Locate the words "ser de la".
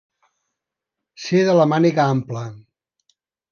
1.25-1.69